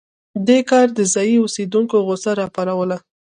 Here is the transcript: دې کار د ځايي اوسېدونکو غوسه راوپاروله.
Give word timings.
دې 0.47 0.59
کار 0.69 0.87
د 0.97 0.99
ځايي 1.13 1.35
اوسېدونکو 1.41 1.95
غوسه 2.05 2.31
راوپاروله. 2.39 2.97